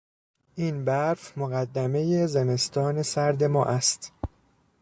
[0.55, 4.13] این برف مقدمهی زمستان سرد ما است.